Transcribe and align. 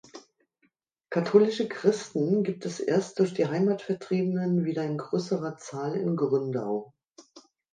Katholische 1.11 1.67
Christen 1.67 2.41
gibt 2.43 2.65
es 2.65 2.79
erst 2.79 3.19
durch 3.19 3.35
die 3.35 3.45
Heimatvertriebenen 3.45 4.65
wieder 4.65 4.83
in 4.83 4.97
größerer 4.97 5.57
Zahl 5.57 5.95
in 5.95 6.15
Gründau. 6.15 6.91